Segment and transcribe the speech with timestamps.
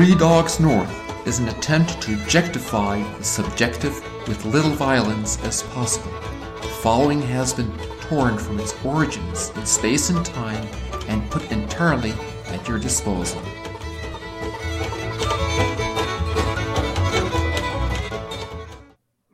[0.00, 3.92] Three Dogs North is an attempt to objectify the subjective
[4.26, 6.10] with little violence as possible.
[6.62, 10.66] The following has been torn from its origins in space and time
[11.06, 12.14] and put entirely
[12.46, 13.42] at your disposal.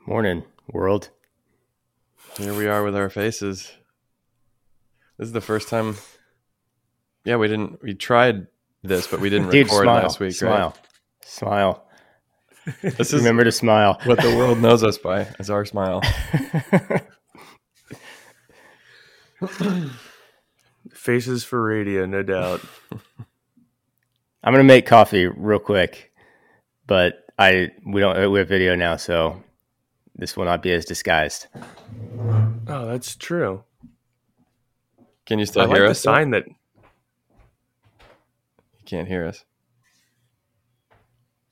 [0.05, 0.43] Morning,
[0.73, 1.11] world.
[2.39, 3.71] Here we are with our faces.
[5.17, 5.95] This is the first time.
[7.25, 7.81] Yeah, we didn't.
[7.85, 8.49] We tried
[8.87, 10.03] this, but we didn't Dude, record smile.
[10.03, 10.33] last week.
[10.35, 10.69] smile.
[10.77, 10.87] Right?
[11.25, 11.83] Smile.
[12.83, 14.01] This is Remember to smile.
[14.07, 16.03] what the world knows us by is our smile.
[20.93, 22.61] Faces for radio, no doubt.
[24.43, 26.13] I'm gonna make coffee real quick,
[26.87, 29.43] but I we don't we have video now, so
[30.15, 31.47] this will not be as disguised.
[32.69, 33.63] Oh, that's true.
[35.27, 36.03] Can you still I hear the us?
[36.03, 36.13] though?
[36.15, 36.55] sign that You
[38.87, 39.45] can't hear us.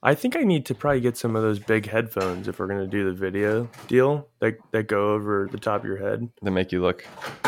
[0.02, 2.86] I think I need to probably get some of those big headphones if we're gonna
[2.86, 6.28] do the video deal that that go over the top of your head.
[6.42, 7.05] That make you look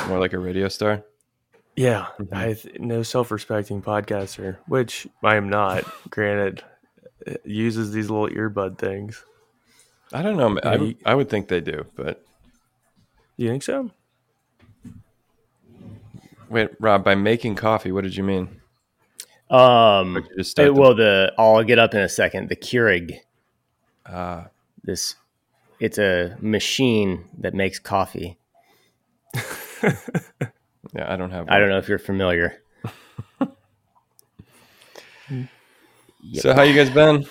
[0.08, 1.02] more like a radio star.
[1.76, 2.32] Yeah, Mhm.
[2.32, 5.84] I th- no self-respecting podcaster, which I am not.
[6.10, 6.64] granted,
[7.44, 9.22] uses these little earbud things.
[10.12, 10.58] I don't know.
[10.62, 12.24] I, you- I would think they do, but
[13.36, 13.90] You think so?
[16.48, 17.04] wait, Rob.
[17.04, 18.62] By making coffee, what did you mean?
[19.50, 22.48] Um, just it- well, the I'll get up in a second.
[22.48, 23.20] The Keurig,
[24.04, 24.48] Ah,
[24.82, 25.14] this
[25.80, 28.38] it's a machine that makes coffee.
[29.82, 29.92] yeah,
[31.06, 31.48] I don't have.
[31.48, 32.62] I don't know if you're familiar.
[36.28, 36.42] Yep.
[36.42, 37.24] So how you guys been?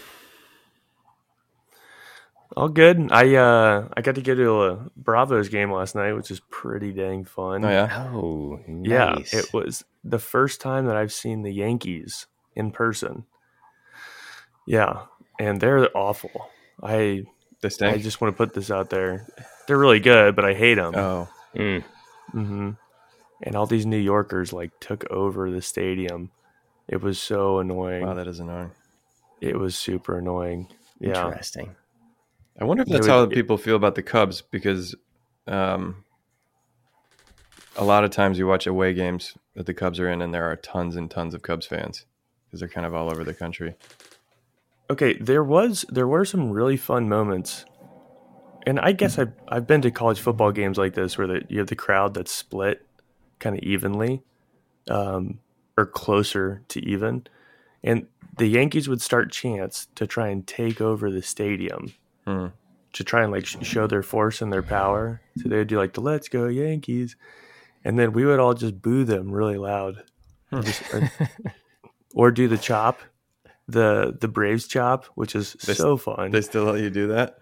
[2.56, 3.12] All good.
[3.12, 6.94] I uh I got to go to a Bravos game last night, which is pretty
[6.94, 7.66] dang fun.
[7.66, 8.10] Oh yeah.
[8.14, 9.34] Oh, Yeah, nice.
[9.34, 13.26] it was the first time that I've seen the Yankees in person.
[14.66, 15.04] Yeah,
[15.38, 16.50] and they're awful.
[16.82, 17.24] I
[17.62, 19.28] They I just want to put this out there.
[19.68, 20.96] They're really good, but I hate them.
[20.96, 21.84] oh, Mm.
[22.32, 22.72] hmm
[23.44, 26.32] And all these New Yorkers like took over the stadium.
[26.88, 28.06] It was so annoying.
[28.06, 28.72] wow, that is annoying.
[29.42, 30.68] it was super annoying.
[31.00, 31.76] Yeah, Interesting.
[32.60, 34.96] I wonder if that's would- how people feel about the Cubs because
[35.48, 36.04] um,
[37.76, 40.50] a lot of times you watch away games that the Cubs are in, and there
[40.50, 42.06] are tons and tons of Cubs fans
[42.46, 43.76] because they're kind of all over the country.
[44.90, 47.66] Okay, there was there were some really fun moments,
[48.66, 51.60] and I guess I've I've been to college football games like this where the, you
[51.60, 52.86] have the crowd that's split
[53.40, 54.24] kind of evenly,
[54.90, 55.40] um,
[55.78, 57.28] or closer to even,
[57.84, 61.94] and the Yankees would start chants to try and take over the stadium
[62.26, 62.48] Hmm.
[62.94, 65.22] to try and like sh- show their force and their power.
[65.38, 67.16] So they would do like the "Let's go Yankees,"
[67.84, 70.04] and then we would all just boo them really loud,
[70.62, 71.12] Just- or,
[72.16, 73.00] or do the chop,
[73.68, 76.32] the the Braves chop, which is They so fun.
[76.32, 77.38] They still let you do that?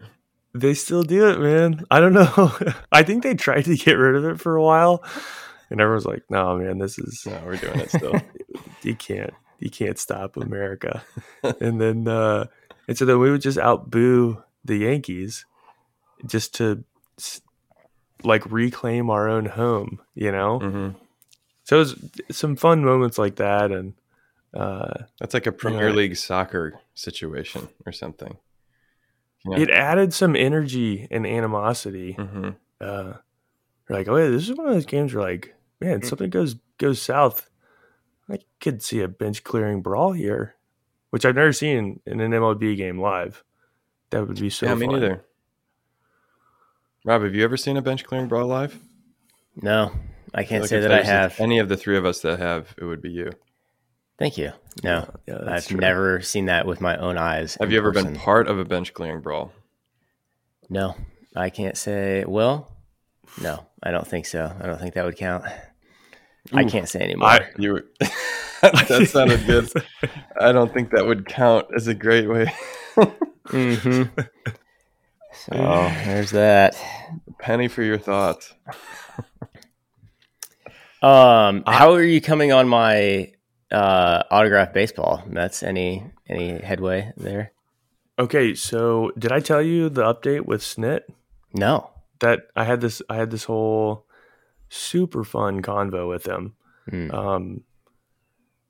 [0.55, 1.83] They still do it, man.
[1.89, 2.51] I don't know.
[2.91, 5.03] I think they tried to get rid of it for a while,
[5.69, 8.19] and everyone's like, "No, man, this is No, we're doing it still.
[8.83, 11.03] you can't you can't stop America."
[11.61, 12.45] and then uh,
[12.87, 15.45] and so then we would just outboo the Yankees,
[16.25, 16.83] just to
[18.23, 20.59] like reclaim our own home, you know.
[20.59, 20.89] hmm
[21.65, 23.93] So it was some fun moments like that, and
[24.53, 25.95] uh, That's like a Premier Yeah.
[25.95, 28.37] League soccer situation or something.
[29.45, 29.59] Yeah.
[29.59, 32.13] it added some energy and animosity.
[32.13, 32.49] hmm
[32.79, 33.13] uh,
[33.89, 37.01] like, oh yeah, this is one of those games where like, man, something goes goes
[37.01, 37.49] south.
[38.29, 40.55] I could see a bench clearing brawl here,
[41.09, 43.43] which I've never seen in an MLB game live.
[44.13, 44.65] That would be so.
[44.67, 44.95] yeah, me fun.
[44.95, 45.25] neither.
[47.05, 48.79] Rob, have you ever seen a bench clearing brawl live?
[49.55, 49.91] No,
[50.33, 51.39] I can't Like, say that I have.
[51.39, 53.31] Any of the three of us that have, it would be you.
[54.17, 54.51] Thank you.
[54.83, 55.79] No, Yeah, that's I've true.
[55.79, 57.57] never seen that with my own eyes.
[57.59, 59.51] Have you ever been part of a bench clearing brawl?
[60.69, 60.95] No,
[61.35, 62.23] I can't say.
[62.25, 62.71] Well,
[63.41, 64.55] no, I don't think so.
[64.61, 65.43] I don't think that would count.
[66.53, 67.29] I can't say anymore.
[67.29, 67.85] I- You were,
[68.61, 69.69] that sounded good.
[70.39, 72.53] I don't think that would count as a great way.
[73.47, 74.03] Hmm
[75.33, 75.51] So
[76.05, 76.75] there's that.
[77.39, 78.53] Penny for your thoughts.
[81.01, 83.33] Um, how are you coming on my
[83.71, 85.21] uh, autograph baseball?
[85.27, 87.51] That's any any headway there?
[88.17, 91.01] Okay, so did I tell you the update with Snit?
[91.53, 91.89] No.
[92.19, 94.05] That I had this I had this whole
[94.69, 96.55] super fun convo with him.
[96.89, 97.11] Hmm.
[97.11, 97.63] Um,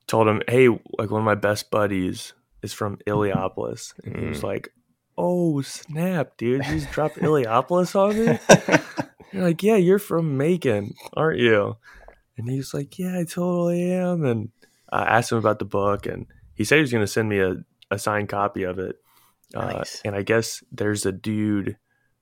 [0.08, 4.44] told him, hey, like one of my best buddies is from Illiopolis, and he was
[4.44, 4.70] like,
[5.18, 6.66] "Oh snap, dude!
[6.66, 8.40] You just dropped Illiopolis on me."
[9.32, 11.78] You're like, "Yeah, you're from Macon, aren't you?"
[12.38, 14.50] And he was like, "Yeah, I totally am." And
[14.92, 17.40] I asked him about the book, and he said he was going to send me
[17.40, 17.56] a,
[17.90, 18.98] a signed copy of it.
[19.54, 19.96] Nice.
[19.96, 21.78] Uh, and I guess there's a dude,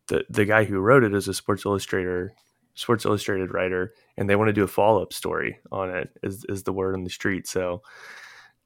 [0.07, 2.33] the the guy who wrote it is a Sports Illustrator,
[2.75, 6.09] Sports Illustrated writer, and they want to do a follow up story on it.
[6.23, 7.47] Is is the word on the street?
[7.47, 7.81] So,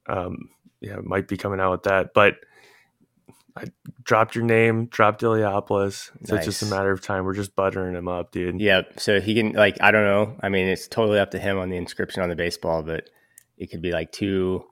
[0.08, 0.50] um,
[0.80, 2.14] yeah, might be coming out with that.
[2.14, 2.36] But
[3.56, 3.64] I
[4.02, 6.10] dropped your name, dropped Illiopolis.
[6.26, 7.24] So it's just a matter of time.
[7.24, 8.60] We're just buttering him up, dude.
[8.60, 10.36] Yeah, so he can like I don't know.
[10.42, 13.08] I mean, it's totally up to him on the inscription on the baseball, but
[13.56, 14.64] it could be like to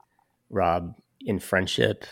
[0.51, 2.05] Rob in friendship.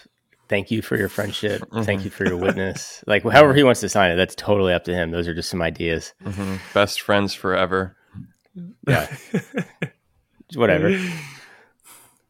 [0.49, 1.63] Thank you for your friendship.
[1.83, 3.03] Thank you for your witness.
[3.07, 5.11] Like however he wants to sign it, that's totally up to him.
[5.11, 6.13] Those are just some ideas.
[6.25, 6.59] Mhm.
[6.75, 7.97] Best friends forever.
[8.87, 9.15] Yeah,
[10.55, 10.99] whatever.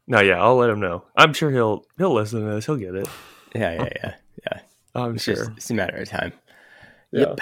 [0.06, 1.04] No, yeah, I'll let him know.
[1.16, 2.66] I'm sure he'll he'll listen to this.
[2.66, 3.08] He'll get it.
[3.54, 4.14] Yeah, yeah, yeah,
[4.46, 4.60] yeah.
[4.94, 5.34] I'm It's sure.
[5.36, 6.32] just it's a matter of time.
[7.12, 7.34] yeah.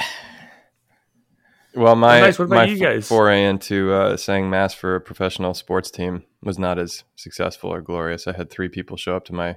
[1.75, 2.39] Well, my nice.
[2.39, 3.07] What about my you guys?
[3.07, 7.81] foray into uh, saying mass for a professional sports team was not as successful or
[7.81, 8.27] glorious.
[8.27, 9.57] I had three people show up to my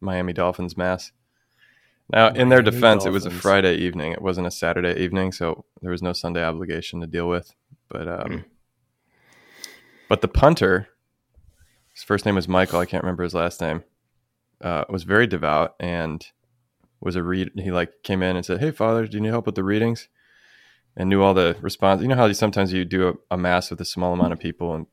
[0.00, 1.12] Miami Dolphins mass.
[2.12, 4.12] Now, in their Miami defense, it was a Friday evening.
[4.12, 7.54] It wasn't a Saturday evening, so there was no Sunday obligation to deal with.
[7.88, 8.44] But um, Mm.
[10.08, 10.88] but the punter,
[12.00, 12.80] his first name was Michael.
[12.80, 13.84] I can't remember his last name.
[14.62, 16.26] Uh, was very devout and
[17.00, 17.50] was a read.
[17.56, 20.08] He like came in and said, "Hey, father, do you need help with the readings?"
[20.96, 22.00] And knew all the response.
[22.02, 24.38] You know how you, sometimes you do a, a mass with a small amount of
[24.38, 24.86] people and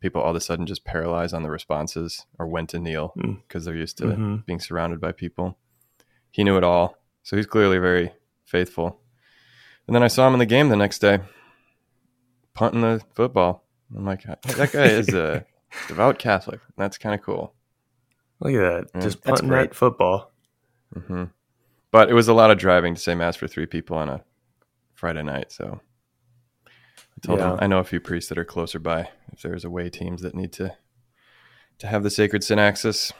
[0.00, 3.42] people all of a sudden just paralyze on the responses or when to kneel Mm.
[3.42, 4.46] because they're used to Mhm.
[4.46, 5.58] being surrounded by people.
[6.30, 8.12] He knew it all, so he's clearly very
[8.44, 9.00] faithful.
[9.86, 11.18] And then I saw him in the game the next day,
[12.54, 13.64] punting the football.
[13.96, 15.44] I'm like, that guy is a
[15.86, 16.60] devout Catholic.
[16.76, 17.52] That's kind of cool.
[18.40, 18.90] Look at that.
[18.94, 20.30] Yeah, just that's punting that football.
[21.06, 21.24] hmm
[21.90, 24.22] But it was a lot of driving to say mass for three people on a
[24.94, 25.50] Friday night.
[25.52, 25.80] So
[26.66, 27.52] I told Yeah.
[27.52, 29.10] him I know a few priests that are closer by.
[29.32, 30.76] If there's away teams that need to
[31.78, 33.12] to have the sacred synaxis,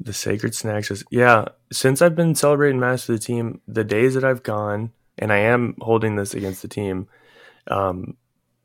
[0.00, 1.04] The sacred synaxis.
[1.10, 1.46] yeah.
[1.72, 5.38] Since I've been celebrating mass for the team, the days that I've gone, and I
[5.38, 7.08] am holding this against the team,
[7.68, 8.16] um,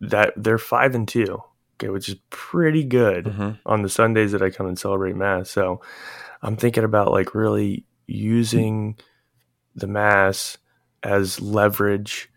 [0.01, 1.41] that they're five and two.
[1.80, 3.60] Okay, which is pretty good Mhm.
[3.66, 5.50] on the Sundays that I come and celebrate mass.
[5.50, 5.80] So
[6.42, 8.98] I'm thinking about like really using
[9.76, 10.58] the mass
[11.04, 12.30] as leverage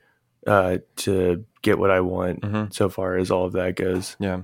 [0.47, 2.41] uh, to get what I want.
[2.43, 2.73] Mhm.
[2.75, 4.43] So far as all of that goes, yeah,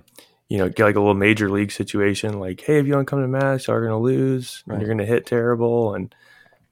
[0.48, 2.38] you know, get like a little major league situation.
[2.40, 4.98] Like, hey, if you don't come to mass, you're going to lose, and you're going
[4.98, 6.14] to hit terrible, and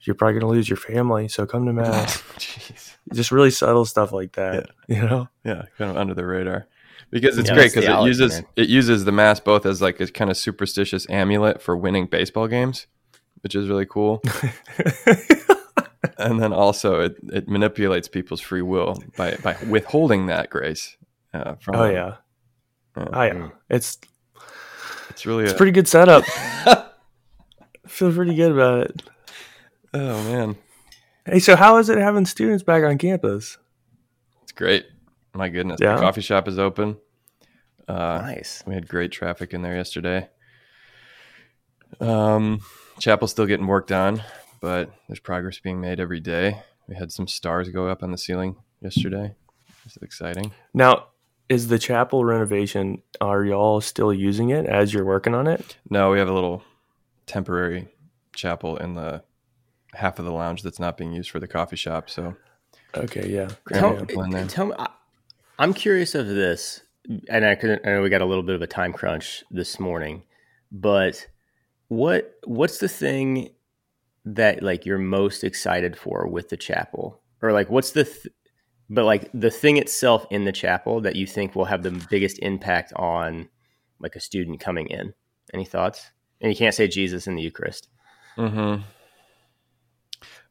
[0.00, 1.26] you're probably going to lose your family.
[1.28, 2.23] So come to mass.
[2.38, 4.70] jeez, Just really subtle stuff like that.
[4.88, 6.67] You know, yeah, kind of under the radar.
[7.10, 8.46] Because it's Yeah, great because it uses man.
[8.56, 12.48] it uses the mass both as like a kind of superstitious amulet for winning baseball
[12.48, 12.86] games,
[13.42, 14.22] which is really cool.
[16.18, 20.96] and then also it, it manipulates people's free will by by withholding that grace
[21.34, 22.16] uh, from oh yeah,
[22.96, 23.08] Yeah.
[23.12, 23.48] oh yeah.
[23.70, 23.98] It's
[25.10, 26.24] it's really it's a, a pretty good setup.
[26.66, 26.86] I
[27.86, 29.02] feel pretty good about it.
[29.94, 30.56] oh man
[31.24, 33.58] Hey, so how is it having students back on campus?
[34.42, 34.86] it's great
[35.36, 35.94] my goodness Yeah?
[35.96, 36.96] the coffee shop is open
[37.88, 38.62] uh, Nice.
[38.66, 40.28] we had great traffic in there yesterday
[42.00, 42.60] um
[42.98, 44.22] chapel's still getting worked on
[44.60, 48.18] but there's progress being made every day we had some stars go up on the
[48.18, 49.34] ceiling yesterday
[49.84, 51.06] this is exciting Now,
[51.48, 53.02] is the chapel renovation?
[53.20, 55.76] Are y'all still using it as you're working on it?
[55.88, 56.64] No, we have a little
[57.26, 57.87] temporary
[58.34, 59.22] chapel in the
[59.94, 62.11] half of the lounge that's not being used for the coffee shop.
[62.11, 62.34] So
[62.96, 63.46] Okay, yeah.
[63.72, 64.00] Tell- yeah.
[64.00, 64.46] Ample in there.
[64.49, 64.88] tell me, I,
[65.58, 66.82] I'm curious of this,
[67.28, 67.86] and I couldn't.
[67.86, 70.22] I know we got a little bit of a time crunch this morning,
[70.70, 71.26] but
[71.88, 73.50] what what's the thing
[74.25, 78.34] that like you're most excited for with the chapel, or like what's the th-
[78.90, 82.38] but like the thing itself in the chapel that you think will have the biggest
[82.40, 83.48] impact on
[83.98, 85.14] like a student coming in?
[85.54, 86.10] Any thoughts?
[86.40, 87.88] And you can't say Jesus in the Eucharist.
[88.36, 88.76] hmm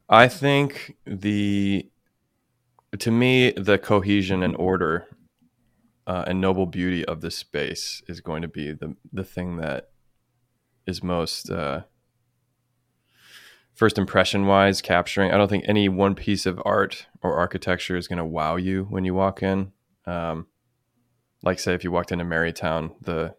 [0.08, 1.90] I think the
[2.96, 5.06] to me the cohesion and order
[6.06, 9.90] uh, and noble beauty of this space is going to be the the thing that
[10.86, 11.82] is most uh,
[13.74, 15.32] first impression wise capturing.
[15.32, 18.84] I don't think any one piece of art or architecture is going to wow you
[18.84, 19.72] when you walk in.
[20.06, 20.46] Um,
[21.42, 23.34] like say if you walked into Marytown, the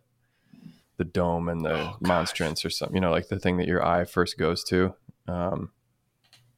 [0.97, 4.03] the dome and the monstrance or something, you know, like the thing that your eye
[4.03, 4.95] first goes to.
[5.27, 5.71] Um,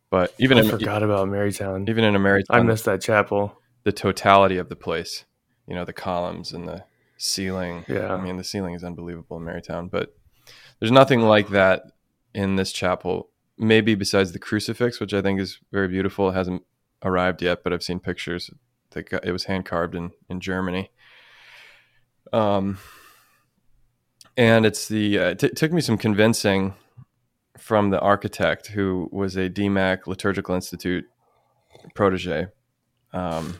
[0.09, 1.87] but even I in forgot about Marytown.
[1.89, 3.59] even in a Marytown, I missed that chapel.
[3.83, 5.25] the totality of the place.
[5.67, 6.83] You know, the columns and the
[7.17, 7.85] ceiling.
[7.87, 8.13] Yeah.
[8.13, 10.15] I mean, the ceiling is unbelievable in Marytown, but
[10.79, 11.83] there's nothing like that
[12.33, 13.29] in this chapel.
[13.57, 16.29] Maybe besides the crucifix, which I think is very beautiful.
[16.29, 16.63] It hasn't
[17.03, 18.49] arrived yet, but I've seen pictures.
[18.91, 20.89] That got, it was hand carved in in Germany.
[22.33, 22.77] Um,
[24.37, 26.73] and it's the uh, it t- took me some convincing
[27.59, 31.05] from the architect who was a DMAC Liturgical Institute
[31.93, 32.47] protege,
[33.13, 33.59] um,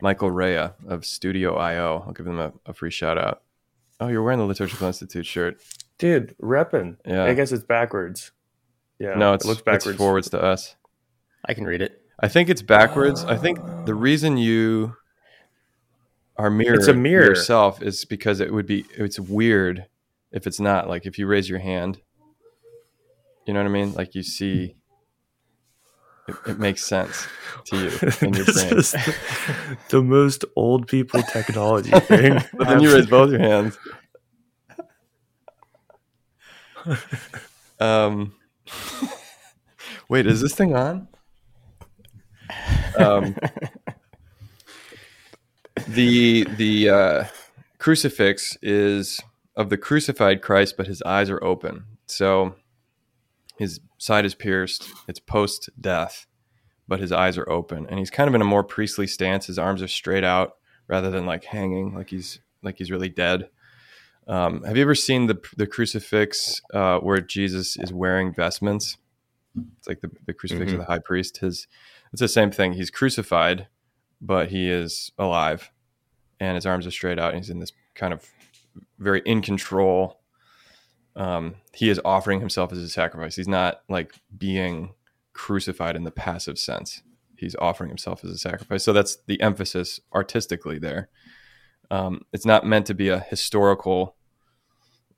[0.00, 2.04] Michael Rea of Studio IO.
[2.06, 3.42] I'll give them a, a free shout out.
[3.98, 5.60] Oh, you're wearing the Liturgical Institute shirt.
[5.98, 6.96] Dude, repping.
[7.06, 7.24] Yeah.
[7.24, 8.32] I guess it's backwards.
[8.98, 9.14] Yeah.
[9.14, 9.98] no, it's, it looks it's backwards.
[9.98, 10.74] forwards to us.
[11.46, 12.02] I can read it.
[12.20, 13.24] I think it's backwards.
[13.24, 14.96] I think the reason you
[16.36, 17.24] are mirror It's a mirror.
[17.24, 19.86] yourself is because it would be it's weird
[20.32, 22.00] if it's not like if you raise your hand.
[23.46, 23.92] You know what I mean?
[23.94, 24.74] Like you see,
[26.26, 27.26] it, it makes sense
[27.66, 27.86] to you
[28.20, 28.70] in your brain.
[28.70, 32.42] the, the most old people technology thing.
[32.54, 33.78] But then you raise both your hands.
[37.78, 38.32] Um,
[40.08, 41.08] wait, is this thing on?
[42.98, 43.36] Um,
[45.86, 47.24] the the uh,
[47.78, 49.20] crucifix is
[49.56, 51.84] of the crucified Christ, but his eyes are open.
[52.06, 52.54] So
[53.58, 54.88] his side is pierced.
[55.08, 56.26] It's post death,
[56.88, 59.46] but his eyes are open, and he's kind of in a more priestly stance.
[59.46, 60.56] His arms are straight out
[60.88, 63.48] rather than like hanging, like he's like he's really dead.
[64.28, 68.96] Um, have you ever seen the the crucifix uh, where Jesus is wearing vestments?
[69.78, 70.80] It's like the, the crucifix of Mhm.
[70.82, 71.38] the high priest.
[71.38, 71.66] His
[72.12, 72.74] it's the same thing.
[72.74, 73.68] He's crucified,
[74.20, 75.70] but he is alive,
[76.40, 77.34] and his arms are straight out.
[77.34, 78.28] And he's in this kind of
[78.98, 80.20] very in control.
[81.16, 83.36] Um, he is offering himself as a sacrifice.
[83.36, 84.94] He's not like being
[85.32, 87.02] crucified in the passive sense.
[87.36, 88.84] He's offering himself as a sacrifice.
[88.84, 91.08] So that's the emphasis artistically there.
[91.90, 94.16] Um, it's not meant to be a historical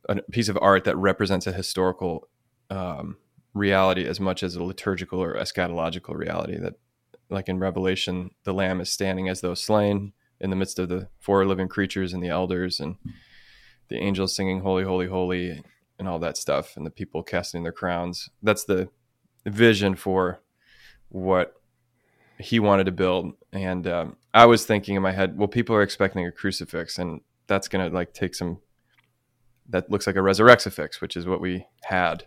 [0.09, 2.28] a piece of art that represents a historical
[2.71, 3.19] um,
[3.52, 6.59] reality as much as a liturgical or eschatological reality.
[6.59, 6.75] That,
[7.28, 11.09] like in Revelation, the Lamb is standing as though slain in the midst of the
[11.19, 12.97] four living creatures and the elders and
[13.88, 15.62] the angels singing "Holy, Holy, Holy"
[15.99, 18.28] and all that stuff, and the people casting their crowns.
[18.43, 18.88] That's the
[19.47, 20.40] vision for
[21.09, 21.55] what
[22.38, 23.33] he wanted to build.
[23.52, 27.21] And um, I was thinking in my head, well, people are expecting a crucifix, and
[27.47, 28.59] that's gonna like take some.
[29.71, 32.25] That looks like a resurrexifix, which is what we had.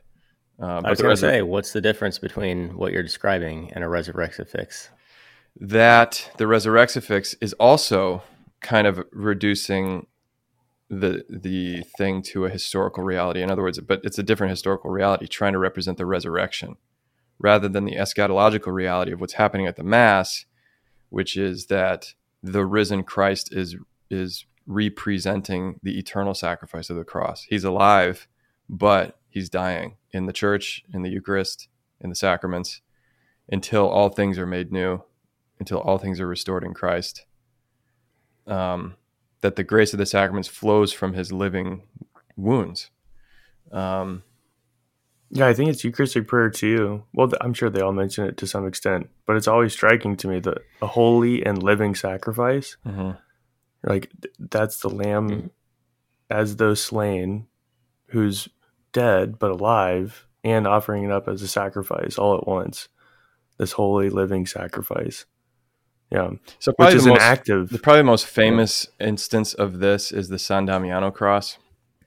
[0.59, 3.83] Um, I was going to resur- say, what's the difference between what you're describing and
[3.83, 4.89] a resurrexifix?
[5.59, 8.23] that the resurrexifix is also
[8.61, 10.07] kind of reducing
[10.91, 13.41] the the thing to a historical reality.
[13.41, 16.75] In other words, but it's a different historical reality, trying to represent the resurrection
[17.39, 20.45] rather than the eschatological reality of what's happening at the mass,
[21.09, 23.77] which is that the risen Christ is
[24.09, 27.45] is representing the eternal sacrifice of the cross.
[27.49, 28.27] He's alive,
[28.69, 31.69] but he's dying in the church, in the Eucharist,
[32.01, 32.81] in the sacraments,
[33.49, 35.03] until all things are made new,
[35.57, 37.25] until all things are restored in Christ.
[38.45, 38.97] Um,
[39.41, 41.83] that the grace of the sacraments flows from his living
[42.35, 42.89] wounds.
[43.71, 44.23] Um,
[45.33, 47.03] Yeah, I think it's Eucharistic prayer too.
[47.13, 50.27] Well, I'm sure they all mention it to some extent, but it's always striking to
[50.27, 52.75] me that a holy and living sacrifice,
[53.83, 55.49] like th- that's the lamb Mhm.
[56.29, 57.47] as though slain,
[58.07, 58.49] who's
[58.91, 62.89] dead but alive, and offering it up as a sacrifice all at once.
[63.57, 65.25] This holy living sacrifice.
[66.11, 67.69] Yeah, So which is the an most, active.
[67.69, 71.57] the probably most famous instance of this is the San Damiano cross,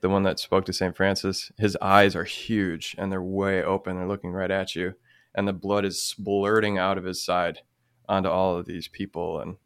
[0.01, 0.95] the one that spoke to St.
[0.95, 1.51] Francis.
[1.57, 3.97] His eyes are huge and they're way open.
[3.97, 4.93] They're looking right at you.
[5.33, 7.59] And the blood is splurting out of his side
[8.07, 9.39] onto all of these people.
[9.39, 9.57] And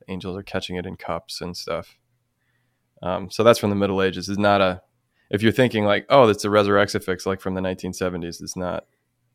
[0.00, 1.96] the angels are catching it in cups and stuff.
[3.02, 4.28] Um, so that's from the Middle Ages.
[4.28, 4.82] It's not a,
[5.30, 8.84] if you're thinking like, oh, that's a resurrexifix like from the 1970s, it's not,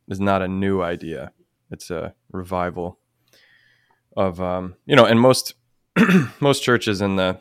[0.07, 1.31] it's not a new idea.
[1.71, 2.99] It's a revival
[4.15, 5.53] of um, you know, and most
[6.39, 7.39] most churches in the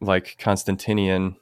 [0.00, 1.36] like Constantinian,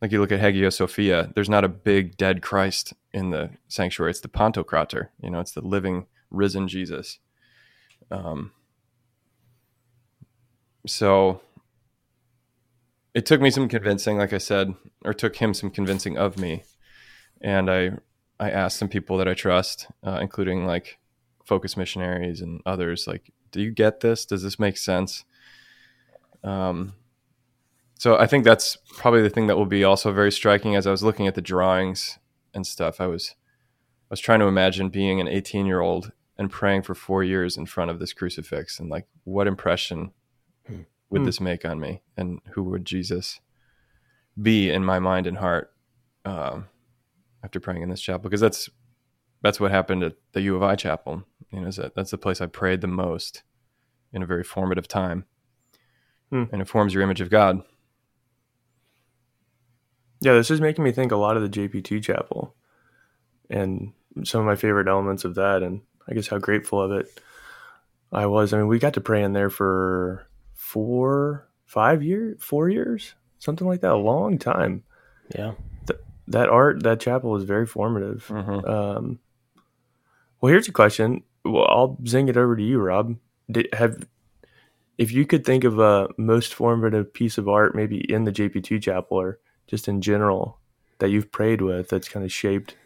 [0.00, 4.10] like you look at Hagia Sophia, there's not a big dead Christ in the sanctuary.
[4.10, 7.18] It's the Pantocrator, you know, it's the living risen Jesus.
[8.10, 8.52] Um,
[10.86, 11.42] so
[13.14, 14.74] it took me some convincing, like I said,
[15.04, 16.62] or took him some convincing of me,
[17.40, 17.92] and I
[18.38, 20.98] I asked some people that I trust, uh, including like
[21.50, 24.24] focus missionaries and others like do you get this?
[24.26, 25.24] Does this make sense?
[26.44, 26.94] Um,
[27.98, 30.74] so i think that's probably the thing that will be also very striking.
[30.76, 32.18] As i was looking at the drawings
[32.54, 33.24] and stuff i was
[34.08, 37.56] i was trying to imagine being an 18 year old and praying for four years
[37.58, 40.12] in front of this crucifix and like what impression
[40.66, 40.82] Hmm.
[41.10, 41.26] would Hmm.
[41.26, 41.92] this make on me?
[42.16, 43.40] And who would jesus
[44.40, 45.66] be in my mind and heart
[46.24, 46.68] um,
[47.44, 48.22] after praying in this chapel?
[48.28, 48.70] Because that's
[49.42, 51.24] that's what happened at the U of I chapel.
[51.50, 53.42] You know, that that's the place I prayed the most
[54.12, 55.24] in a very formative time,
[56.30, 56.44] Hmm.
[56.52, 57.62] and it forms your image of God.
[60.20, 62.54] Yeah, this is making me think a lot of the JP2 chapel.
[63.48, 63.92] and
[64.22, 67.20] some of my favorite elements of that, and I guess how grateful of it
[68.12, 68.52] I was.
[68.52, 73.66] I mean, we got to pray in there for four, five years, four years, something
[73.66, 74.84] like that, a long time.
[75.34, 75.54] Yeah.
[75.88, 78.26] Th- that art, that chapel was very formative.
[78.28, 78.68] Mhm.
[78.68, 79.18] Um,
[80.40, 81.22] well, here's a question.
[81.44, 83.16] Well, I'll zing it over to you, Rob.
[83.50, 84.06] Did, have
[84.98, 88.82] if you could think of a most formative piece of art, maybe in the JP2
[88.82, 90.58] chapel or just in general,
[90.98, 92.76] that you've prayed with, that's kind of shaped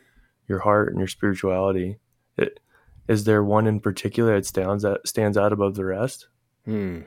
[0.46, 1.98] your heart and your spirituality.
[2.36, 2.60] It,
[3.08, 6.28] is there one in particular that stands out stands out above the rest?
[6.64, 7.00] Hmm.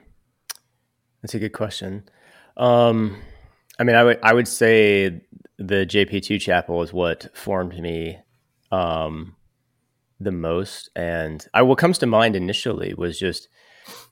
[1.22, 2.10] That's a good question.
[2.58, 3.18] Um,
[3.80, 5.22] I mean, I would I would say
[5.58, 8.18] the JP2 chapel is what formed me
[8.74, 9.37] um,
[10.20, 13.48] the most, and I what comes to mind initially was just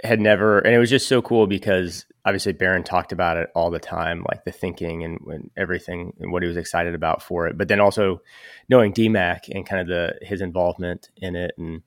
[0.04, 3.72] had never, and it was just so cool because obviously Baron talked about it all
[3.72, 7.48] the time, like the thinking and, and everything and what he was excited about for
[7.48, 8.22] it, but then also
[8.70, 11.82] knowing DMAC and kind of the his involvement in it, and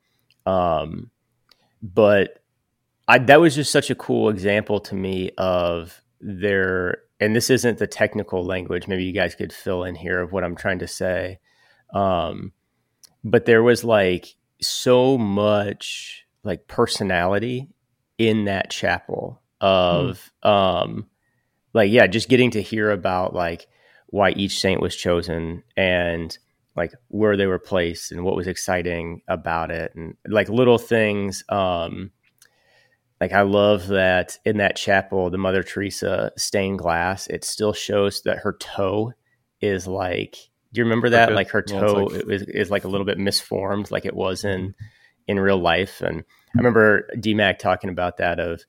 [0.46, 1.10] um,
[1.82, 2.42] but
[3.06, 7.78] I, that was just such a cool example to me of their, and this isn't
[7.78, 8.86] the technical language.
[8.86, 11.38] Maybe you guys could fill in here of what I'm trying to say.
[11.94, 12.52] Um,
[13.24, 17.68] but there was like so much like personality
[18.18, 21.06] in that chapel of, um,
[21.74, 23.66] like, yeah, just getting to hear about like
[24.08, 26.36] why each saint was chosen and
[26.76, 31.44] like where they were placed and what was exciting about it and like little things,
[31.48, 32.10] um,
[33.20, 38.22] like I love that in that chapel, the Mother Teresa stained glass, it still shows
[38.22, 39.12] that her toe
[39.60, 40.36] is like.
[40.72, 41.28] Do you remember that?
[41.28, 41.34] Okay.
[41.36, 44.44] Like her Yeah, toe like- is, is like a little bit misformed, like it was
[44.44, 44.74] in
[45.26, 46.00] in real life.
[46.00, 48.62] And I remember DMAC talking about that of,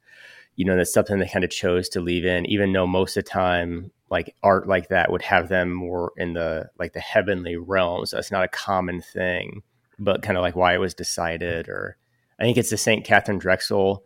[0.56, 3.24] you know, that's something they kind of chose to leave in, even though most of
[3.24, 7.56] the time, like art like that would have them more in the like the heavenly
[7.58, 8.12] realms.
[8.12, 9.62] That's not a common thing,
[9.98, 11.70] but kind of like why it was decided.
[11.70, 11.96] Or
[12.40, 14.04] I think it's the Saint Catherine Drexel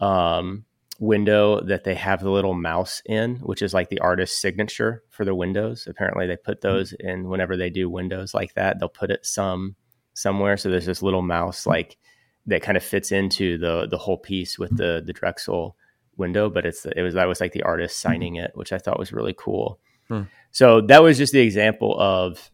[0.00, 0.64] um,
[1.02, 5.24] window that they have the little mouse in, which is like the artist's signature for
[5.24, 5.88] the windows.
[5.90, 6.68] Apparently, they put hmm.
[6.68, 8.78] those in whenever they do windows like that.
[8.78, 9.74] They'll put it some
[10.14, 10.56] somewhere.
[10.56, 11.70] So there's this little mouse hmm.
[11.70, 11.98] like
[12.46, 15.76] that kind of fits into the the whole piece with the the Drexel
[16.16, 18.08] window, but it's it was that was like the artist hmm.
[18.08, 19.80] signing it, which I thought was really cool.
[20.08, 20.22] Hmm.
[20.52, 22.50] So that was just the example of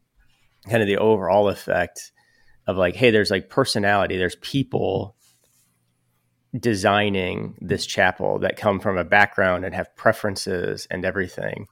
[0.70, 2.12] kind of the overall effect
[2.66, 5.16] of like, hey, there's like personality, there's people
[6.58, 11.68] designing this chapel that come from a background and have preferences and everything,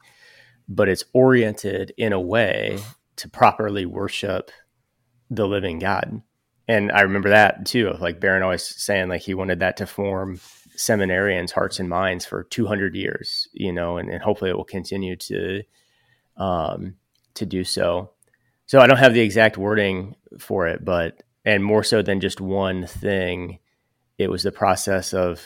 [0.69, 2.79] but it's oriented in a way
[3.17, 4.51] to properly worship
[5.31, 6.23] the living God.
[6.69, 9.87] And I remember that too, of like Baron always saying like he wanted that to
[9.87, 10.39] form
[10.77, 15.17] seminarians' hearts and minds for 200 years, you know, and, and hopefully it will continue
[15.17, 15.63] to
[16.37, 16.97] um,
[17.35, 18.11] to do so.
[18.67, 22.41] So I don't have the exact wording for it, but and more so than just
[22.41, 23.61] one thing,
[24.19, 25.43] it was the process of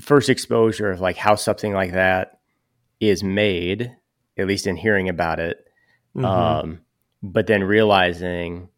[0.00, 2.38] first exposure of like how something like that
[3.00, 3.90] is made,
[4.38, 5.64] at least in hearing about it,
[6.16, 6.24] Mhm.
[6.24, 6.80] um,
[7.22, 8.68] but then realizing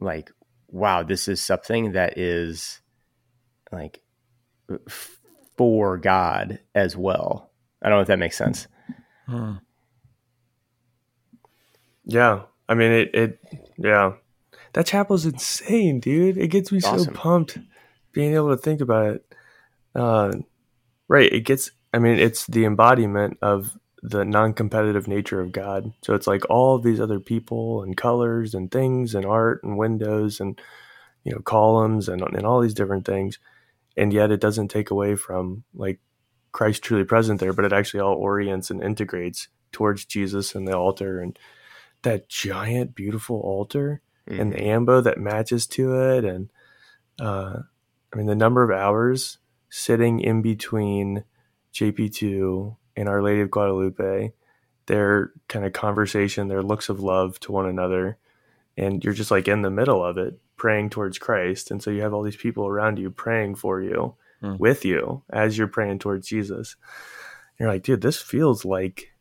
[0.00, 0.30] like
[0.68, 2.80] wow this is something that is
[3.72, 4.00] like
[4.86, 5.18] f-
[5.56, 7.50] for god as well
[7.82, 8.68] i don't know if that makes sense
[9.26, 9.54] Hmm.
[12.04, 13.14] Yeah, I mean it.
[13.14, 13.38] It
[13.76, 14.12] yeah,
[14.72, 16.38] that chapel's insane, dude.
[16.38, 17.58] It gets me so pumped
[18.18, 19.34] being able to think about it.
[19.94, 20.32] Uh,
[21.06, 21.70] right, it gets.
[21.94, 25.92] I mean, it's the embodiment of the non-competitive nature of God.
[26.02, 29.78] So it's like all of these other people and colors and things and art and
[29.78, 30.60] windows and
[31.22, 33.38] you know columns and and all these different things,
[33.96, 36.00] and yet it doesn't take away from like
[36.50, 40.76] Christ truly present there, but it actually all orients and integrates towards Jesus and the
[40.76, 41.38] altar and
[42.02, 46.50] that giant beautiful altar and the ambo that matches to it and
[47.20, 47.60] uh
[48.12, 49.38] i mean the number of hours
[49.70, 51.24] sitting in between
[51.74, 54.32] jp2 and our lady of guadalupe
[54.86, 58.16] their kind of conversation their looks of love to one another
[58.76, 62.02] and you're just like in the middle of it praying towards christ and so you
[62.02, 64.54] have all these people around you praying for you Hmm.
[64.56, 66.76] with you as you're praying towards jesus
[67.58, 69.12] you're like dude this feels like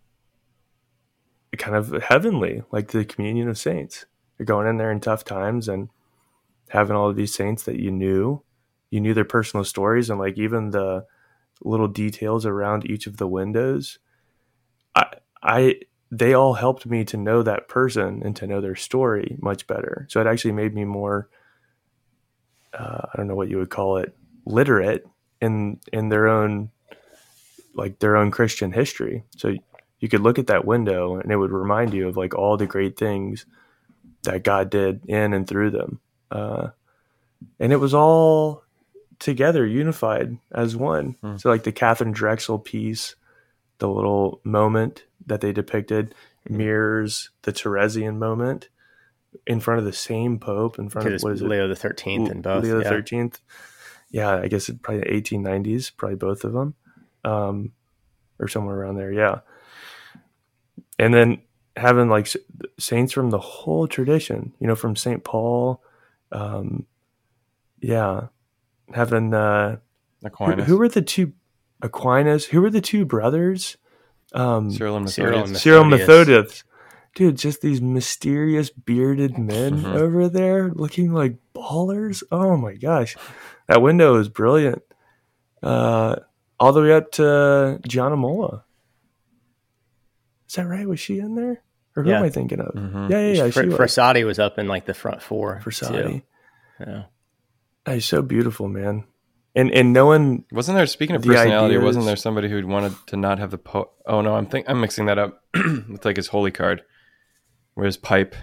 [1.57, 4.05] kind of heavenly, like the communion of saints.
[4.37, 5.89] You're going in there in tough times and
[6.69, 8.43] having all of these saints that you knew.
[8.89, 11.05] You knew their personal stories and like even the
[11.61, 13.99] little details around each of the windows.
[14.95, 15.75] I I
[16.09, 20.07] they all helped me to know that person and to know their story much better.
[20.09, 21.29] So it actually made me more
[22.73, 25.05] uh, I don't know what you would call it, literate
[25.41, 26.69] in in their own
[27.73, 29.23] like their own Christian history.
[29.35, 29.53] So
[29.99, 32.65] you could look at that window and it would remind you of like all the
[32.65, 33.45] great things
[34.23, 35.99] that God did in and through them.
[36.31, 36.69] Uh,
[37.59, 38.63] and it was all
[39.19, 41.15] together, unified as one.
[41.21, 41.37] Hmm.
[41.37, 43.15] So, like the Catherine Drexel piece,
[43.79, 46.15] the little moment that they depicted
[46.49, 48.69] mirrors the Teresian moment
[49.45, 51.47] in front of the same Pope, in front of what is it?
[51.47, 52.63] Leo the Thirteenth and both.
[52.63, 52.89] Leo the yeah.
[52.89, 53.39] Thirteenth.
[54.09, 56.75] Yeah, I guess it probably the 1890s, probably both of them,
[57.25, 57.73] um,
[58.39, 59.11] or somewhere around there.
[59.11, 59.39] Yeah,
[60.97, 61.41] and then
[61.75, 62.27] having like
[62.79, 65.83] saints from the whole tradition, you know, from Saint Paul,
[66.31, 66.85] um,
[67.79, 68.27] yeah,
[68.93, 69.77] having uh,
[70.21, 71.33] who, Aquinas, who were the two
[71.81, 72.45] Aquinas?
[72.45, 73.77] Who were the two brothers?
[74.33, 75.61] Um, Cyril and Cyril Methodius.
[75.61, 76.07] Cyril and Methodius.
[76.27, 76.63] Methodius.
[77.15, 79.95] Dude, just these mysterious bearded men Mhm.
[79.95, 82.21] over there looking like ballers.
[82.31, 83.15] Oh my gosh.
[83.67, 84.83] That window is brilliant.
[85.63, 86.17] Uh,
[86.59, 88.63] all the way up to Gianna Molla.
[90.47, 90.87] Is that right?
[90.87, 91.61] Was she in there?
[91.95, 92.17] Or who Yeah.
[92.19, 92.73] am I thinking of?
[92.75, 93.09] Mhm.
[93.09, 93.49] Yeah, yeah, yeah.
[93.51, 93.77] Fr- She was.
[93.77, 95.59] Frassati was up in like the front four.
[95.63, 96.03] Frassati.
[96.03, 96.21] too.
[96.79, 97.03] Yeah.
[97.87, 99.05] He's so beautiful, man.
[99.55, 101.77] And and knowing Wasn't there speaking of The personality?
[101.77, 104.79] Wasn't there somebody who wanted to not have the po- Oh no, I'm think I'm
[104.81, 106.83] mixing that up with like his holy card,
[107.73, 108.35] where his pipe,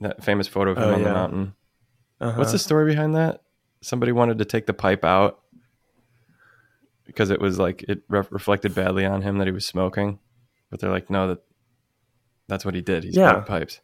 [0.00, 1.54] that famous photo of him Oh, on the mountain.
[2.20, 3.42] uh What's the story behind that?
[3.82, 5.40] Somebody wanted to take the pipe out
[7.06, 10.18] because it was like it re- reflected badly on him that he was smoking,
[10.70, 11.42] but they're like, no, that
[12.46, 13.04] that's what he did.
[13.04, 13.30] He Yeah.
[13.32, 13.80] smoked pipes.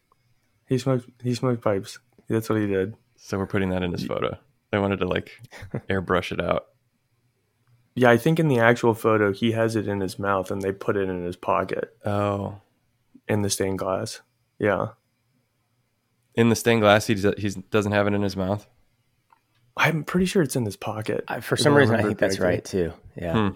[0.68, 1.98] he smoked he smoked pipes.
[2.28, 2.94] That's what he did.
[3.16, 4.36] So we're putting that in his photo.
[4.76, 5.30] They wanted to like
[5.88, 6.66] airbrush it out.
[7.94, 10.70] Yeah, I think in the actual photo he has it in his mouth and they
[10.70, 12.60] put it in his pocket Oh,
[13.26, 14.20] in the stained glass.
[14.58, 14.88] Yeah.
[16.34, 18.66] in the stained glass, he he doesn't have it in his mouth.
[19.78, 21.24] I'm pretty sure it's in his pocket.
[21.26, 22.92] I, for if some reason, I think that's right too.
[23.16, 23.32] Yeah.
[23.32, 23.54] Hmm.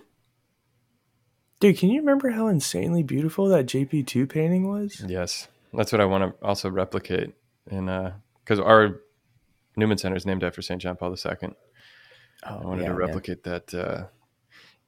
[1.61, 5.05] Dude, can you remember how insanely beautiful that JP2 painting was?
[5.07, 7.35] Yes, that's what I want to also replicate
[7.71, 9.01] in uh because our
[9.77, 10.81] Newman Center is named after St.
[10.81, 11.51] John Paul II.
[12.47, 13.73] Oh, I wanted yeah, to replicate that.
[13.75, 14.07] Uh,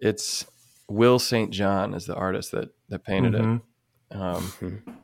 [0.00, 0.46] it's
[0.88, 1.50] Will St.
[1.50, 3.60] John is the artist that that painted Mhm.
[4.10, 4.16] it.
[4.16, 4.96] Um, Mhm.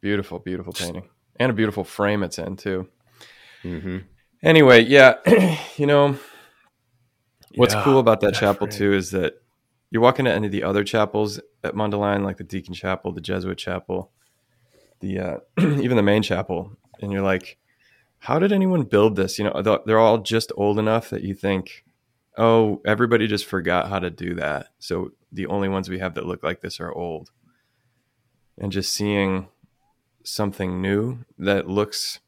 [0.00, 2.88] beautiful, beautiful painting, and a beautiful frame it's in too.
[3.64, 4.04] Mhm.
[4.42, 5.16] Anyway, yeah,
[5.76, 6.16] you know
[7.56, 8.78] what's Yeah, cool about that that chapel frame.
[8.78, 9.34] too is that
[9.90, 13.20] you walk into any of the other chapels at Mundelein, like the Deacon Chapel, the
[13.20, 14.12] Jesuit Chapel,
[15.00, 17.58] the uh, even the main chapel, and you're like,
[18.20, 19.38] how did anyone build this?
[19.38, 21.84] You know, they're all just old enough that you think,
[22.36, 24.68] oh, everybody just forgot how to do that.
[24.78, 27.30] So the only ones we have that look like this are old.
[28.56, 29.48] And just seeing
[30.24, 32.20] something new that looks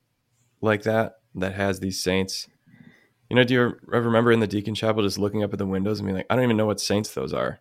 [0.61, 2.49] like that, that has these saints.
[3.29, 3.61] You know, do you
[3.93, 6.27] ever remember in the deacon chapel just looking up at the windows and being like,
[6.31, 7.61] I don't even know what saints those are.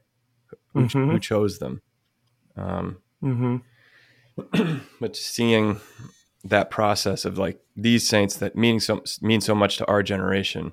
[0.73, 1.11] Who, Mhm.
[1.11, 1.81] who chose them?
[2.55, 4.77] Um, Mm-hmm.
[5.01, 5.81] but seeing
[6.43, 10.71] that process of like these saints that meaning so mean so much to our generation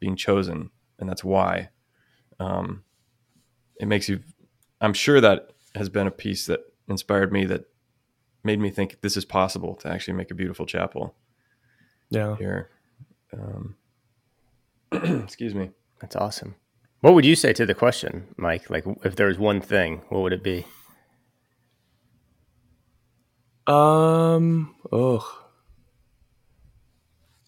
[0.00, 1.70] being chosen, and that's why.
[2.40, 2.84] Um,
[3.80, 4.20] it makes you.
[4.80, 7.64] I'm sure that has been a piece that inspired me that
[8.42, 11.14] made me think this is possible to actually make a beautiful chapel
[12.10, 12.36] Yeah.
[12.36, 12.70] here.
[13.32, 13.76] Um,
[14.92, 15.70] excuse me.
[16.00, 16.54] That's awesome.
[17.00, 18.68] What would you say to the question, Mike?
[18.70, 20.66] Like, if there was one thing, what would it be?
[23.66, 24.74] Um.
[24.92, 25.46] oh,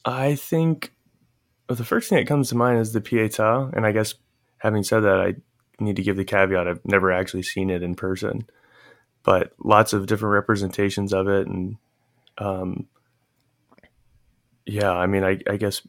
[0.05, 0.93] I think
[1.69, 4.15] well, the first thing that comes to mind is the Pietà, and I guess
[4.59, 5.35] having said that, I
[5.79, 8.49] need to give the caveat I've never actually seen it in person,
[9.25, 11.77] but lots of different representations of it, and
[12.39, 12.87] um,
[14.65, 15.83] yeah, I mean, I, I guess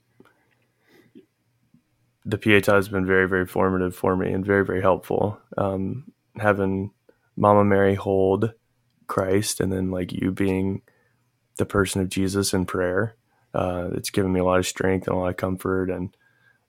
[2.25, 5.39] the Pietà has been very, very formative for me and very, very helpful.
[5.57, 6.91] Um, having
[7.35, 8.53] Mama Mary hold
[9.07, 10.81] Christ and then like you being
[11.57, 13.15] the person of Jesus in prayer.
[13.53, 15.89] Uh, it's given me a lot of strength and a lot of comfort.
[15.89, 16.15] And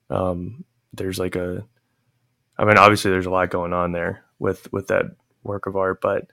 [0.09, 1.65] um, there's like a,
[2.57, 5.05] I mean, obviously there's a lot going on there with with that
[5.43, 6.27] work of art, but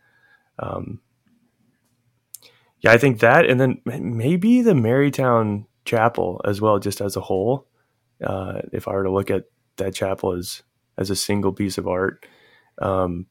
[0.58, 1.00] um,
[2.80, 7.20] yeah, I think that, and then maybe the Marytown Chapel as well, just as a
[7.20, 7.66] whole.
[8.22, 9.44] Uh, if I were to look at
[9.76, 10.62] that chapel as
[10.98, 12.26] as a single piece of art,
[12.80, 13.26] um,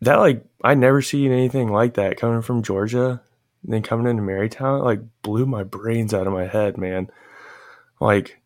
[0.00, 3.20] that like I never seen anything like that coming from Georgia
[3.62, 7.10] and then coming into Marytown like blew my brains out of my head, man.
[8.00, 8.40] Like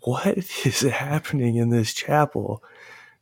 [0.00, 2.62] what is happening in this chapel?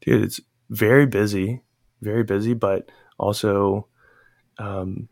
[0.01, 1.63] Dude, it's very busy,
[2.01, 3.87] very busy, but also
[4.59, 5.09] um,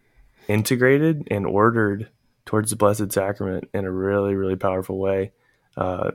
[0.48, 2.10] integrated and ordered
[2.44, 5.32] towards the Blessed Sacrament in a really, really powerful way.
[5.76, 6.10] Uh,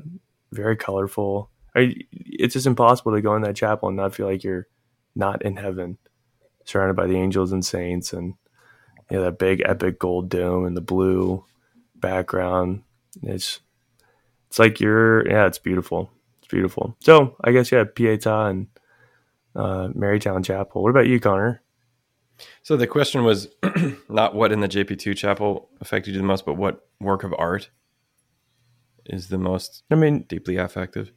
[0.52, 1.50] very colorful.
[1.76, 4.68] I, it's just impossible to go in that chapel and not feel like you're
[5.16, 5.98] not in heaven,
[6.70, 8.36] surrounded by the angels and saints, and
[9.10, 11.44] you know, that big epic gold dome and the blue
[11.96, 12.84] background.
[13.24, 13.60] It's
[14.48, 16.12] it's like you're yeah, it's beautiful.
[16.40, 16.96] It's beautiful.
[17.00, 18.68] So I guess yeah, Pieta and
[19.56, 20.82] uh, Marytown Chapel.
[20.84, 21.62] What about you, Connor?
[22.62, 23.50] So the question was
[24.10, 27.70] not what in the JP2 chapel affected you the most, but what work of art
[29.08, 31.12] is the most I mean, deeply affective?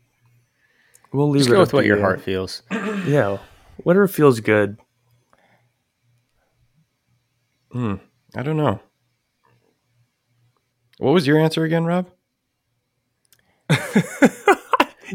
[1.12, 2.62] we'll leave Just it go with what your heart feels.
[3.07, 3.38] Yeah,
[3.85, 4.79] whatever feels good.
[7.73, 7.95] Hmm.
[8.35, 8.81] I don't know.
[10.99, 12.11] What was your answer again, Rob?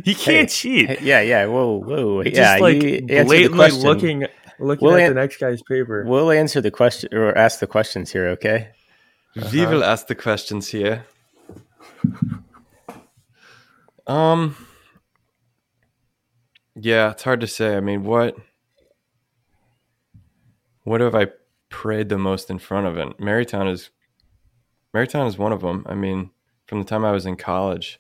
[0.04, 0.88] You can't cheat.
[0.90, 1.46] Hey, yeah, yeah.
[1.48, 2.24] Whoa, whoa.
[2.24, 4.28] Just yeah, like you answer the blatantly looking
[4.60, 6.04] looking We'll at an- the next guy's paper.
[6.06, 8.70] We'll answer the question or ask the questions here, okay?
[9.52, 11.06] We will ask the questions here.
[14.06, 14.56] Um.
[16.76, 17.76] Yeah, it's hard to say.
[17.76, 18.38] I mean, what
[20.84, 21.28] what have I
[21.70, 23.18] prayed the most in front of it?
[23.18, 23.90] Marytown is
[24.96, 25.86] Marytown is one of them.
[25.88, 26.32] I mean,
[26.66, 28.00] from the time I was in college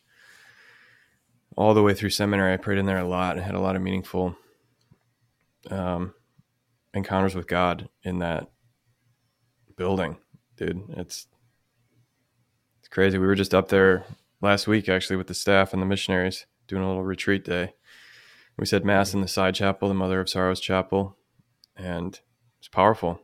[1.55, 3.75] all the way through seminary, I prayed in there a lot and had a lot
[3.75, 4.35] of meaningful
[5.69, 6.13] um,
[6.93, 8.49] encounters with God in that
[9.75, 10.17] building,
[10.55, 10.83] dude.
[10.89, 11.27] It's
[12.79, 13.17] it's crazy.
[13.17, 14.05] We were just up there
[14.41, 17.73] last week actually with the staff and the missionaries doing a little retreat day.
[18.57, 21.15] We said mass in the side chapel, the Mother of Sorrows chapel,
[21.75, 22.19] and
[22.59, 23.21] it's powerful.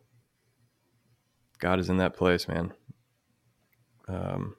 [1.63, 2.73] God is in that place, man.
[4.10, 4.58] Um,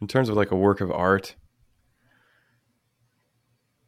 [0.00, 1.36] in terms of like a work of art,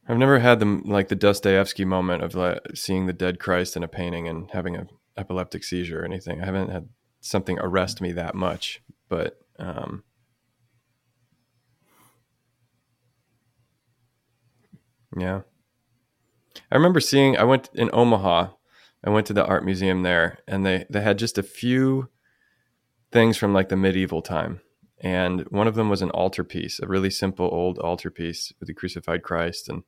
[0.07, 3.83] I've never had the like the Dostoevsky moment of like seeing the dead Christ in
[3.83, 6.43] a painting and having an epileptic seizure or anything.
[6.43, 6.91] I haven't had
[7.23, 10.05] something arrest me that much, but um,
[15.17, 15.41] yeah.
[16.71, 17.39] I remember seeing.
[17.39, 18.49] I went in Omaha.
[19.05, 22.09] I went to the art museum there, and they they had just a few
[23.13, 24.61] things from like the medieval time,
[25.01, 29.23] and one of them was an altarpiece, a really simple old altarpiece with the crucified
[29.23, 29.83] Christ, and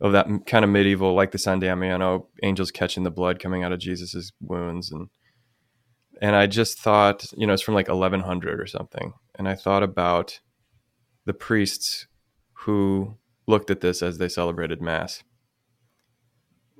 [0.00, 3.72] of that kind of medieval, like the San Damiano, angels catching the blood coming out
[3.72, 5.08] of Jesus's wounds, and
[6.20, 9.84] and I just thought, you know, it's from like 1100 or something, and I thought
[9.84, 10.40] about
[11.24, 12.08] the priests
[12.64, 15.22] who looked at this as they celebrated mass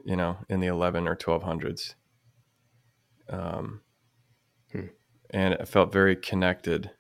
[0.05, 1.95] you know, in the 11 or 1200s.
[3.29, 3.83] Um,
[4.73, 4.87] Hmm.
[5.31, 6.91] And I felt very connected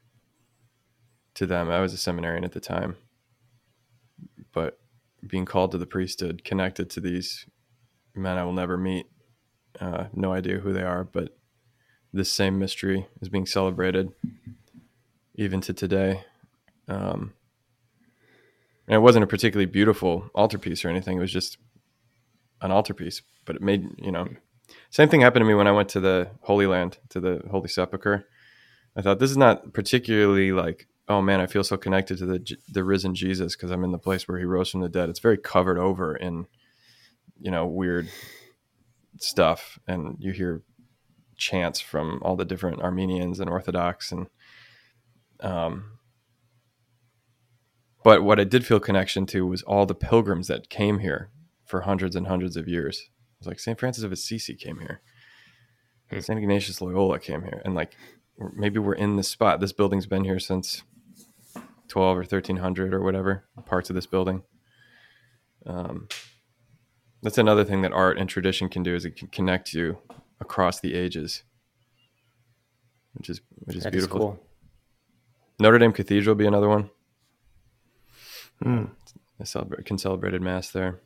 [1.34, 1.70] to them.
[1.70, 2.96] I was a seminarian at the time,
[4.52, 4.78] but
[5.26, 7.46] being called to the priesthood, connected to these
[8.14, 9.06] men I will never meet,
[9.80, 11.36] uh, no idea who they are, but
[12.12, 14.12] this same mystery is being celebrated
[15.36, 16.24] even to today.
[16.88, 17.34] Um,
[18.88, 21.18] and it wasn't a particularly beautiful altarpiece or anything.
[21.18, 21.58] It was just
[22.60, 24.28] an altarpiece, but it made you know.
[24.90, 27.68] Same thing happened to me when I went to the Holy Land, to the Holy
[27.68, 28.24] Sepulchre.
[28.96, 32.56] I thought this is not particularly like, oh man, I feel so connected to the
[32.68, 35.08] the risen Jesus because I'm in the place where he rose from the dead.
[35.08, 36.46] It's very covered over in,
[37.40, 38.08] you know, weird
[39.18, 40.62] stuff, and you hear
[41.36, 44.26] chants from all the different Armenians and Orthodox, and
[45.40, 45.96] um.
[48.02, 51.30] But what I did feel connection to was all the pilgrims that came here
[51.70, 53.08] for hundreds and hundreds of years.
[53.38, 53.78] It's like St.
[53.78, 55.00] Francis of Assisi came here.
[56.10, 56.20] Hmm.
[56.20, 56.38] St.
[56.38, 57.62] Ignatius Loyola came here.
[57.64, 57.94] And like
[58.54, 59.60] maybe we're in this spot.
[59.60, 60.82] This building's been here since
[61.88, 64.42] 12 or 1300 or whatever, parts of this building.
[65.66, 66.08] Um,
[67.22, 69.98] that's another thing that art and tradition can do is it can connect you
[70.40, 71.42] across the ages,
[73.14, 74.18] which is which is That is beautiful.
[74.18, 74.40] cool.
[75.58, 76.90] Notre Dame Cathedral be another one.
[78.62, 78.84] Hmm.
[79.38, 81.00] I celebrate, can celebrated mass there.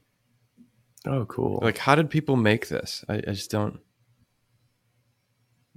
[1.06, 1.58] Oh, cool.
[1.62, 3.04] Like, how did people make this?
[3.08, 3.80] I, I just don't.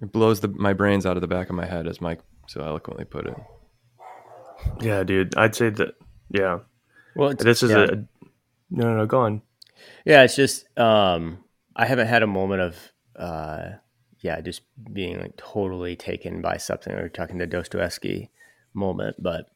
[0.01, 2.61] It blows the, my brains out of the back of my head, as Mike so
[2.61, 3.35] eloquently put it.
[4.81, 5.35] yeah, dude.
[5.35, 5.95] I'd say that.
[6.29, 6.59] Yeah,
[7.15, 7.83] Well, it's, this is yeah.
[7.83, 7.95] a.
[8.69, 9.05] No, no, no.
[9.05, 9.41] Go on.
[10.05, 11.43] Yeah, it's just um
[11.75, 12.75] I haven't had a moment of
[13.15, 13.69] uh
[14.19, 14.61] yeah, just
[14.91, 18.29] being like totally taken by something or talking to Dostoevsky
[18.73, 19.49] moment, but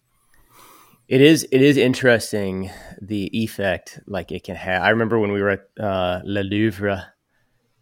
[1.12, 2.72] it is it is interesting
[3.02, 4.82] the effect like it can have.
[4.82, 7.06] I remember when we were at uh Le Louvre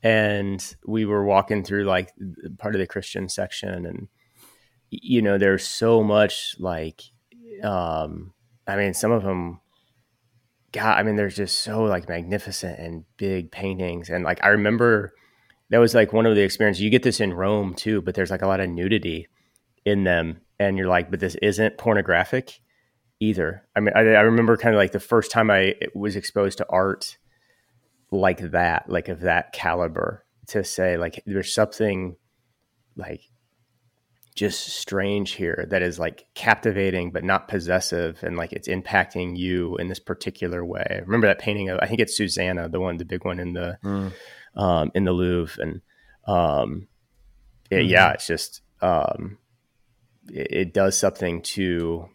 [0.02, 2.12] and we were walking through like
[2.58, 4.08] part of the Christian section and
[4.90, 7.04] you know there's so much like
[7.64, 8.34] um
[8.66, 9.62] I mean some of them
[10.72, 14.10] God, I mean, there's just so like magnificent and big paintings.
[14.10, 15.14] And like, I remember
[15.72, 16.84] that was like one of the experiences.
[16.84, 19.28] You get this in Rome too, but there's like a lot of nudity
[19.84, 20.42] in them.
[20.60, 22.60] And you're like, but this isn't pornographic
[23.20, 23.66] either.
[23.76, 26.66] I mean, I, I remember kind of like the first time I was exposed to
[26.70, 27.18] art
[28.12, 32.16] like that, like of that caliber, to say like there's something
[32.96, 33.22] like
[34.36, 39.76] just strange here that is like captivating but not possessive and like it's impacting you
[39.78, 41.02] in this particular way.
[41.06, 43.78] Remember that painting of I think it's Susanna, the one the big one in the
[43.84, 44.14] mm.
[44.56, 45.82] um in the Louvre and
[46.26, 46.88] um
[47.70, 47.90] it, mm-hmm.
[47.90, 49.38] yeah, it's just um
[50.30, 52.08] it, it, does something to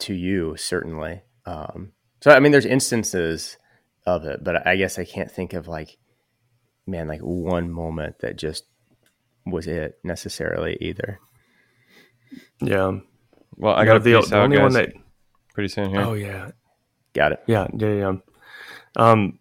[0.00, 1.22] to you certainly.
[1.46, 3.56] Um so I mean there's instances
[4.06, 5.98] of it, but I guess I can't think of like
[6.86, 8.64] man like one moment that just
[9.46, 11.20] was it necessarily either.
[12.60, 12.98] Yeah.
[13.56, 14.62] Well, I got the, the only guys.
[14.62, 14.92] one that
[15.54, 16.00] pretty soon here.
[16.00, 16.50] Oh yeah,
[17.12, 17.42] got it.
[17.46, 18.12] Yeah, yeah, yeah.
[18.96, 19.38] Um,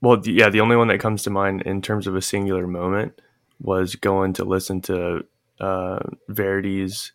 [0.00, 3.20] well, yeah, the only one that comes to mind in terms of a singular moment
[3.60, 5.24] was going to listen to
[5.60, 7.12] uh, Verdi's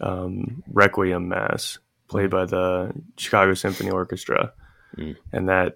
[0.00, 4.52] um, Requiem Mass played by the Chicago Symphony Orchestra,
[4.96, 5.16] mm.
[5.32, 5.74] and that,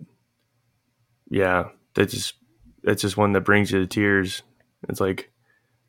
[1.31, 2.35] yeah, that just
[2.85, 4.43] it's just one that brings you to tears.
[4.89, 5.31] It's like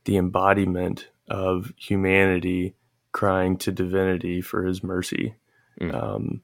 [0.05, 2.75] the embodiment of humanity
[3.11, 5.35] crying to divinity for his mercy.
[5.79, 5.93] Mm.
[5.93, 6.41] Um,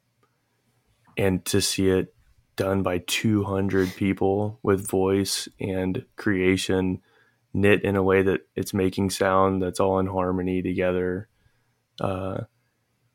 [1.17, 2.13] and to see it
[2.55, 7.01] done by 200 people with voice and creation
[7.53, 11.27] knit in a way that it's making sound that's all in harmony together
[12.01, 12.38] uh,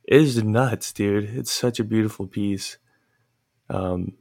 [0.07, 1.25] is nuts, dude.
[1.37, 2.79] It's such a beautiful piece.
[3.69, 4.15] Um,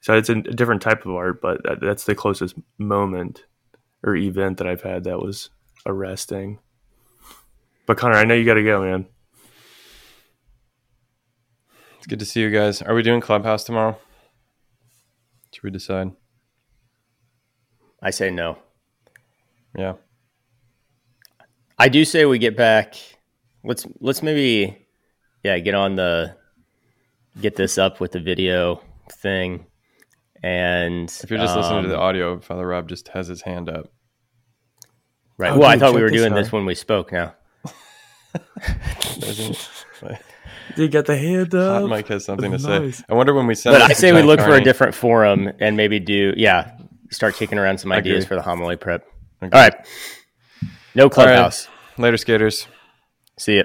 [0.00, 3.46] so it's a, different type of art, but that, that's the closest moment
[4.02, 5.48] or event that I've had that was
[5.86, 6.58] arresting.
[7.86, 9.06] But Connor, I know you got to go, man.
[11.96, 12.82] It's good to see you guys.
[12.82, 13.98] Are we doing Clubhouse tomorrow?
[15.52, 16.10] Should we decide?
[18.02, 18.58] I say no.
[19.74, 19.94] Yeah.
[21.78, 22.96] I do say we get back.
[23.64, 24.83] Let's let's maybe
[25.44, 26.34] yeah get on the
[27.40, 28.80] get this up with the video
[29.10, 29.66] thing.
[30.42, 33.42] And if you're just um, listening to the um, audio, Father Rob just has his
[33.42, 33.86] hand up.
[35.38, 35.52] Right.
[35.52, 37.12] Oh, well, I thought we were doing this when we spoke.
[37.12, 37.34] Now.
[40.76, 41.82] you got the hand up.
[41.82, 42.98] Hot Mike has something to nice.
[42.98, 43.04] say.
[43.08, 43.74] I wonder when we send.
[43.74, 44.54] But I say we look Carney.
[44.54, 46.76] for a different forum and maybe do yeah,
[47.10, 49.06] start kicking around some ideas for the homily prep.
[49.42, 49.74] All right.
[50.94, 51.68] No clubhouse.
[51.96, 52.04] Right.
[52.04, 52.68] Later, skaters.
[53.38, 53.64] See you.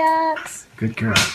[0.00, 0.66] Dogs.
[0.78, 1.30] Good girl.